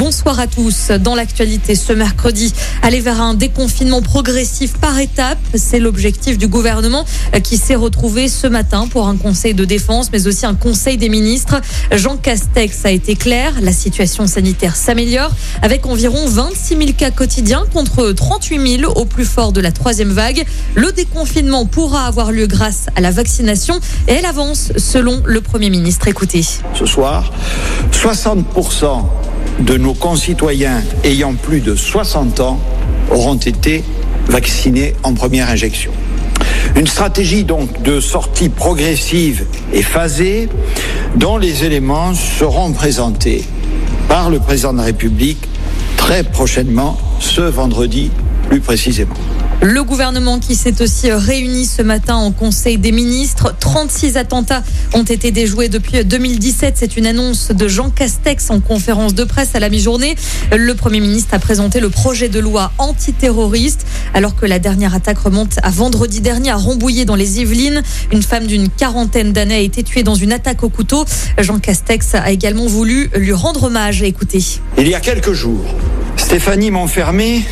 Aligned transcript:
Bonsoir 0.00 0.40
à 0.40 0.46
tous. 0.46 0.92
Dans 0.92 1.14
l'actualité 1.14 1.74
ce 1.74 1.92
mercredi, 1.92 2.54
aller 2.80 3.00
vers 3.00 3.20
un 3.20 3.34
déconfinement 3.34 4.00
progressif 4.00 4.78
par 4.78 4.98
étapes, 4.98 5.36
c'est 5.54 5.78
l'objectif 5.78 6.38
du 6.38 6.48
gouvernement 6.48 7.04
qui 7.44 7.58
s'est 7.58 7.74
retrouvé 7.74 8.30
ce 8.30 8.46
matin 8.46 8.88
pour 8.88 9.06
un 9.08 9.18
conseil 9.18 9.52
de 9.52 9.66
défense, 9.66 10.08
mais 10.10 10.26
aussi 10.26 10.46
un 10.46 10.54
conseil 10.54 10.96
des 10.96 11.10
ministres. 11.10 11.60
Jean 11.92 12.16
Castex 12.16 12.86
a 12.86 12.90
été 12.90 13.14
clair, 13.14 13.52
la 13.60 13.74
situation 13.74 14.26
sanitaire 14.26 14.74
s'améliore 14.74 15.32
avec 15.60 15.84
environ 15.84 16.26
26 16.26 16.78
000 16.78 16.92
cas 16.96 17.10
quotidiens 17.10 17.64
contre 17.70 18.12
38 18.12 18.78
000 18.80 18.92
au 18.92 19.04
plus 19.04 19.26
fort 19.26 19.52
de 19.52 19.60
la 19.60 19.70
troisième 19.70 20.12
vague. 20.12 20.46
Le 20.76 20.92
déconfinement 20.92 21.66
pourra 21.66 22.06
avoir 22.06 22.32
lieu 22.32 22.46
grâce 22.46 22.86
à 22.96 23.02
la 23.02 23.10
vaccination 23.10 23.78
et 24.08 24.12
elle 24.12 24.24
avance 24.24 24.72
selon 24.78 25.20
le 25.26 25.42
Premier 25.42 25.68
ministre. 25.68 26.08
Écoutez. 26.08 26.46
Ce 26.72 26.86
soir, 26.86 27.30
60% 27.92 29.04
de 29.60 29.76
nos 29.76 29.94
concitoyens 29.94 30.82
ayant 31.04 31.34
plus 31.34 31.60
de 31.60 31.74
60 31.74 32.40
ans 32.40 32.60
auront 33.10 33.36
été 33.36 33.84
vaccinés 34.28 34.94
en 35.02 35.14
première 35.14 35.48
injection. 35.50 35.92
Une 36.76 36.86
stratégie 36.86 37.44
donc 37.44 37.82
de 37.82 38.00
sortie 38.00 38.48
progressive 38.48 39.44
et 39.72 39.82
phasée 39.82 40.48
dont 41.16 41.36
les 41.36 41.64
éléments 41.64 42.14
seront 42.14 42.72
présentés 42.72 43.44
par 44.08 44.30
le 44.30 44.38
président 44.38 44.72
de 44.72 44.78
la 44.78 44.84
République 44.84 45.48
très 45.96 46.22
prochainement, 46.22 46.98
ce 47.18 47.42
vendredi 47.42 48.10
plus 48.50 48.60
précisément. 48.60 49.14
Le 49.62 49.84
gouvernement 49.84 50.40
qui 50.40 50.56
s'est 50.56 50.82
aussi 50.82 51.12
réuni 51.12 51.66
ce 51.66 51.82
matin 51.82 52.16
en 52.16 52.32
Conseil 52.32 52.78
des 52.78 52.90
ministres. 52.90 53.54
36 53.60 54.16
attentats 54.16 54.64
ont 54.92 55.04
été 55.04 55.30
déjoués 55.30 55.68
depuis 55.68 56.04
2017. 56.04 56.74
C'est 56.76 56.96
une 56.96 57.06
annonce 57.06 57.52
de 57.52 57.68
Jean 57.68 57.90
Castex 57.90 58.50
en 58.50 58.58
conférence 58.58 59.14
de 59.14 59.22
presse 59.22 59.54
à 59.54 59.60
la 59.60 59.68
mi-journée. 59.68 60.16
Le 60.50 60.74
Premier 60.74 60.98
ministre 60.98 61.34
a 61.34 61.38
présenté 61.38 61.78
le 61.78 61.90
projet 61.90 62.28
de 62.28 62.40
loi 62.40 62.72
antiterroriste 62.78 63.86
alors 64.14 64.34
que 64.34 64.46
la 64.46 64.58
dernière 64.58 64.94
attaque 64.96 65.18
remonte 65.18 65.58
à 65.62 65.70
vendredi 65.70 66.20
dernier 66.20 66.50
à 66.50 66.56
Rambouillet 66.56 67.04
dans 67.04 67.16
les 67.16 67.40
Yvelines. 67.40 67.82
Une 68.10 68.22
femme 68.22 68.46
d'une 68.46 68.68
quarantaine 68.68 69.32
d'années 69.32 69.54
a 69.54 69.60
été 69.60 69.84
tuée 69.84 70.02
dans 70.02 70.16
une 70.16 70.32
attaque 70.32 70.64
au 70.64 70.70
couteau. 70.70 71.04
Jean 71.38 71.60
Castex 71.60 72.16
a 72.16 72.32
également 72.32 72.66
voulu 72.66 73.10
lui 73.14 73.32
rendre 73.32 73.64
hommage. 73.64 74.02
Écoutez. 74.02 74.42
Il 74.76 74.88
y 74.88 74.94
a 74.94 75.00
quelques 75.00 75.34
jours, 75.34 75.66
Stéphanie 76.16 76.72
Montfermé 76.72 77.44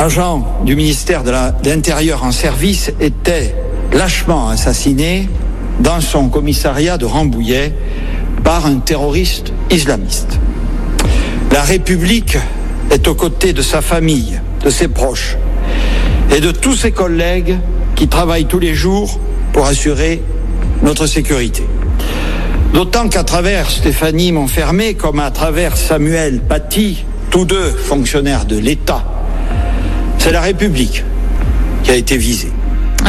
agent 0.00 0.62
du 0.64 0.76
ministère 0.76 1.24
de 1.24 1.30
l'Intérieur 1.68 2.24
en 2.24 2.32
service, 2.32 2.90
était 3.00 3.54
lâchement 3.92 4.48
assassiné 4.48 5.28
dans 5.80 6.00
son 6.00 6.30
commissariat 6.30 6.96
de 6.96 7.04
Rambouillet 7.04 7.74
par 8.42 8.64
un 8.64 8.76
terroriste 8.76 9.52
islamiste. 9.70 10.38
La 11.52 11.62
République 11.62 12.38
est 12.90 13.08
aux 13.08 13.14
côtés 13.14 13.52
de 13.52 13.60
sa 13.60 13.82
famille, 13.82 14.40
de 14.64 14.70
ses 14.70 14.88
proches 14.88 15.36
et 16.34 16.40
de 16.40 16.50
tous 16.50 16.76
ses 16.76 16.92
collègues 16.92 17.58
qui 17.94 18.08
travaillent 18.08 18.46
tous 18.46 18.58
les 18.58 18.74
jours 18.74 19.20
pour 19.52 19.66
assurer 19.66 20.22
notre 20.82 21.06
sécurité. 21.06 21.64
D'autant 22.72 23.08
qu'à 23.08 23.24
travers 23.24 23.70
Stéphanie 23.70 24.32
Montfermé, 24.32 24.94
comme 24.94 25.20
à 25.20 25.30
travers 25.30 25.76
Samuel 25.76 26.40
Paty, 26.40 27.04
tous 27.30 27.44
deux 27.44 27.68
fonctionnaires 27.68 28.46
de 28.46 28.56
l'État, 28.56 29.19
c'est 30.20 30.32
la 30.32 30.42
République 30.42 31.02
qui 31.82 31.90
a 31.90 31.96
été 31.96 32.16
visée. 32.18 32.52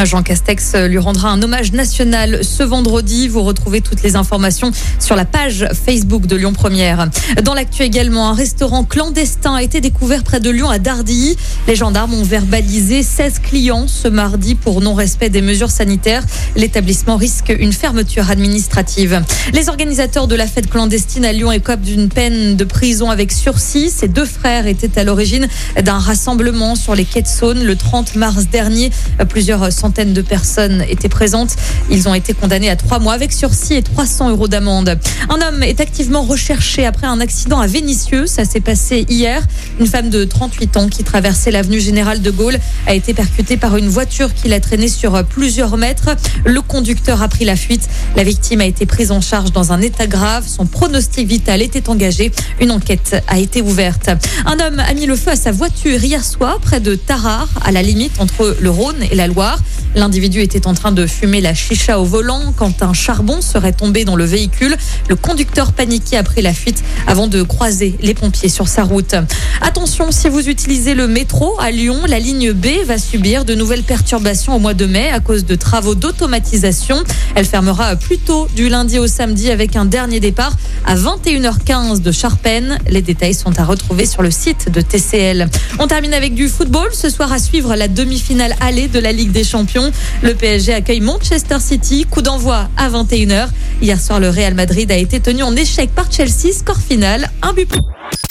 Jean 0.04 0.22
Castex 0.22 0.74
lui 0.74 0.98
rendra 0.98 1.30
un 1.30 1.40
hommage 1.42 1.72
national 1.72 2.44
ce 2.44 2.62
vendredi. 2.62 3.28
Vous 3.28 3.42
retrouvez 3.42 3.80
toutes 3.80 4.02
les 4.02 4.16
informations 4.16 4.72
sur 4.98 5.14
la 5.14 5.24
page 5.24 5.66
Facebook 5.86 6.26
de 6.26 6.34
Lyon 6.34 6.52
Première. 6.52 7.08
Dans 7.44 7.54
l'actu 7.54 7.82
également, 7.82 8.28
un 8.28 8.34
restaurant 8.34 8.84
clandestin 8.84 9.54
a 9.54 9.62
été 9.62 9.80
découvert 9.80 10.24
près 10.24 10.40
de 10.40 10.50
Lyon 10.50 10.68
à 10.68 10.78
Dardilly. 10.78 11.36
Les 11.68 11.76
gendarmes 11.76 12.14
ont 12.14 12.24
verbalisé 12.24 13.02
16 13.02 13.38
clients 13.40 13.86
ce 13.86 14.08
mardi 14.08 14.54
pour 14.54 14.80
non-respect 14.80 15.28
des 15.28 15.42
mesures 15.42 15.70
sanitaires. 15.70 16.24
L'établissement 16.56 17.16
risque 17.16 17.54
une 17.56 17.72
fermeture 17.72 18.30
administrative. 18.30 19.22
Les 19.52 19.68
organisateurs 19.68 20.26
de 20.26 20.34
la 20.34 20.46
fête 20.46 20.68
clandestine 20.68 21.24
à 21.24 21.32
Lyon 21.32 21.52
écopent 21.52 21.82
d'une 21.82 22.08
peine 22.08 22.56
de 22.56 22.64
prison 22.64 23.10
avec 23.10 23.30
sursis. 23.30 23.90
Ces 23.90 24.08
deux 24.08 24.26
frères 24.26 24.66
étaient 24.66 24.98
à 24.98 25.04
l'origine 25.04 25.46
d'un 25.80 25.98
rassemblement 25.98 26.74
sur 26.74 26.94
les 26.94 27.04
quais 27.04 27.22
de 27.22 27.28
Saône 27.28 27.62
le 27.62 27.76
30 27.76 28.16
mars 28.16 28.48
dernier. 28.48 28.90
Plusieurs 29.28 29.72
centaines 29.82 30.14
de 30.14 30.22
personnes 30.22 30.84
étaient 30.88 31.08
présentes. 31.08 31.56
Ils 31.90 32.08
ont 32.08 32.14
été 32.14 32.34
condamnés 32.34 32.70
à 32.70 32.76
trois 32.76 33.00
mois 33.00 33.14
avec 33.14 33.32
sursis 33.32 33.74
et 33.74 33.82
300 33.82 34.30
euros 34.30 34.46
d'amende. 34.46 34.96
Un 35.28 35.40
homme 35.42 35.64
est 35.64 35.80
activement 35.80 36.22
recherché 36.22 36.86
après 36.86 37.08
un 37.08 37.20
accident 37.20 37.58
à 37.58 37.66
Vénissieux. 37.66 38.28
Ça 38.28 38.44
s'est 38.44 38.60
passé 38.60 39.04
hier. 39.08 39.42
Une 39.80 39.88
femme 39.88 40.08
de 40.08 40.22
38 40.22 40.76
ans 40.76 40.88
qui 40.88 41.02
traversait 41.02 41.50
l'avenue 41.50 41.80
Général 41.80 42.22
de 42.22 42.30
Gaulle 42.30 42.58
a 42.86 42.94
été 42.94 43.12
percutée 43.12 43.56
par 43.56 43.76
une 43.76 43.88
voiture 43.88 44.32
qui 44.32 44.46
l'a 44.46 44.60
traînée 44.60 44.86
sur 44.86 45.24
plusieurs 45.24 45.76
mètres. 45.76 46.10
Le 46.44 46.60
conducteur 46.60 47.20
a 47.20 47.26
pris 47.26 47.44
la 47.44 47.56
fuite. 47.56 47.88
La 48.14 48.22
victime 48.22 48.60
a 48.60 48.66
été 48.66 48.86
prise 48.86 49.10
en 49.10 49.20
charge 49.20 49.50
dans 49.50 49.72
un 49.72 49.80
état 49.80 50.06
grave. 50.06 50.44
Son 50.46 50.66
pronostic 50.66 51.26
vital 51.26 51.60
était 51.60 51.88
engagé. 51.88 52.30
Une 52.60 52.70
enquête 52.70 53.20
a 53.26 53.40
été 53.40 53.62
ouverte. 53.62 54.10
Un 54.46 54.60
homme 54.60 54.78
a 54.78 54.94
mis 54.94 55.06
le 55.06 55.16
feu 55.16 55.30
à 55.32 55.36
sa 55.36 55.50
voiture 55.50 56.04
hier 56.04 56.24
soir 56.24 56.60
près 56.60 56.78
de 56.78 56.94
Tarare, 56.94 57.48
à 57.64 57.72
la 57.72 57.82
limite 57.82 58.20
entre 58.20 58.56
le 58.60 58.70
Rhône 58.70 59.02
et 59.10 59.16
la 59.16 59.26
Loire. 59.26 59.58
L'individu 59.94 60.40
était 60.40 60.66
en 60.66 60.74
train 60.74 60.92
de 60.92 61.06
fumer 61.06 61.40
la 61.40 61.54
chicha 61.54 62.00
au 62.00 62.04
volant 62.04 62.54
quand 62.56 62.82
un 62.82 62.94
charbon 62.94 63.40
serait 63.42 63.72
tombé 63.72 64.04
dans 64.04 64.16
le 64.16 64.24
véhicule. 64.24 64.76
Le 65.08 65.16
conducteur 65.16 65.72
paniqué 65.72 66.16
a 66.16 66.22
pris 66.22 66.40
la 66.40 66.54
fuite 66.54 66.82
avant 67.06 67.26
de 67.26 67.42
croiser 67.42 67.96
les 68.00 68.14
pompiers 68.14 68.48
sur 68.48 68.68
sa 68.68 68.84
route. 68.84 69.14
Attention, 69.60 70.10
si 70.10 70.28
vous 70.28 70.48
utilisez 70.48 70.94
le 70.94 71.08
métro 71.08 71.54
à 71.60 71.70
Lyon, 71.70 72.00
la 72.06 72.18
ligne 72.18 72.52
B 72.52 72.66
va 72.86 72.98
subir 72.98 73.44
de 73.44 73.54
nouvelles 73.54 73.82
perturbations 73.82 74.56
au 74.56 74.58
mois 74.58 74.74
de 74.74 74.86
mai 74.86 75.10
à 75.10 75.20
cause 75.20 75.44
de 75.44 75.54
travaux 75.54 75.94
d'automatisation. 75.94 76.96
Elle 77.34 77.46
fermera 77.46 77.96
plus 77.96 78.18
tôt 78.18 78.48
du 78.56 78.68
lundi 78.68 78.98
au 78.98 79.06
samedi 79.06 79.50
avec 79.50 79.76
un 79.76 79.84
dernier 79.84 80.20
départ 80.20 80.56
à 80.86 80.96
21h15 80.96 82.00
de 82.00 82.12
Charpennes. 82.12 82.78
Les 82.88 83.02
détails 83.02 83.34
sont 83.34 83.58
à 83.58 83.64
retrouver 83.64 84.06
sur 84.06 84.22
le 84.22 84.30
site 84.30 84.70
de 84.72 84.80
TCL. 84.80 85.48
On 85.78 85.86
termine 85.86 86.14
avec 86.14 86.34
du 86.34 86.48
football. 86.48 86.88
Ce 86.92 87.10
soir 87.10 87.32
à 87.32 87.38
suivre 87.38 87.74
la 87.76 87.88
demi-finale 87.88 88.54
allée 88.60 88.88
de 88.88 88.98
la 88.98 89.12
Ligue 89.12 89.32
des 89.32 89.44
Champions. 89.62 89.92
Le 90.22 90.34
PSG 90.34 90.74
accueille 90.74 91.00
Manchester 91.00 91.58
City. 91.60 92.04
Coup 92.10 92.22
d'envoi 92.22 92.68
à 92.76 92.90
21h. 92.90 93.48
Hier 93.80 94.00
soir, 94.00 94.18
le 94.18 94.28
Real 94.28 94.54
Madrid 94.54 94.90
a 94.90 94.96
été 94.96 95.20
tenu 95.20 95.42
en 95.42 95.54
échec 95.54 95.90
par 95.94 96.10
Chelsea. 96.10 96.52
Score 96.52 96.78
final, 96.78 97.30
un 97.42 97.52
but. 97.52 97.70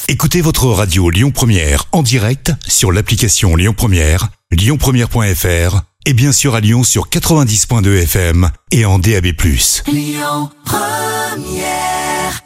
Écoutez 0.09 0.41
votre 0.41 0.67
radio 0.67 1.09
Lyon 1.09 1.31
Première 1.31 1.85
en 1.93 2.03
direct 2.03 2.51
sur 2.67 2.91
l'application 2.91 3.55
Lyon 3.55 3.73
Première, 3.75 4.27
lyonpremière.fr 4.51 5.81
et 6.05 6.13
bien 6.13 6.33
sûr 6.33 6.55
à 6.55 6.59
Lyon 6.59 6.83
sur 6.83 7.07
90.2 7.07 8.03
FM 8.03 8.49
et 8.71 8.83
en 8.83 8.99
DAB+. 8.99 9.27
Lyon 9.87 10.49
Première 10.65 12.41